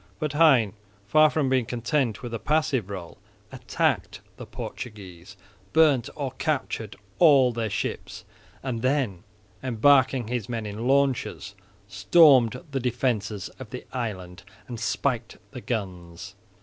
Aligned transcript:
But 0.17 0.33
Hein, 0.33 0.73
far 1.05 1.29
from 1.29 1.47
being 1.47 1.67
content 1.67 2.23
with 2.23 2.33
a 2.33 2.39
passive 2.39 2.89
role, 2.89 3.19
attacked 3.51 4.19
the 4.37 4.47
Portuguese, 4.47 5.37
burnt 5.73 6.09
or 6.15 6.31
captured 6.39 6.95
all 7.19 7.51
their 7.53 7.69
ships 7.69 8.25
and 8.63 8.81
then, 8.81 9.23
embarking 9.61 10.27
his 10.27 10.49
men 10.49 10.65
in 10.65 10.87
launches, 10.87 11.53
stormed 11.87 12.63
the 12.71 12.79
defences 12.79 13.49
of 13.59 13.69
the 13.69 13.85
island 13.93 14.41
and 14.67 14.79
spiked 14.79 15.37
the 15.51 15.61
guns. 15.61 16.33